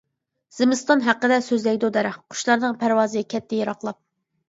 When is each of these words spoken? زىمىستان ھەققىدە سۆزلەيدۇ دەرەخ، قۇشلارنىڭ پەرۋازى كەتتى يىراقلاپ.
زىمىستان 0.59 1.03
ھەققىدە 1.09 1.37
سۆزلەيدۇ 1.49 1.91
دەرەخ، 1.99 2.19
قۇشلارنىڭ 2.33 2.77
پەرۋازى 2.83 3.27
كەتتى 3.37 3.65
يىراقلاپ. 3.65 4.05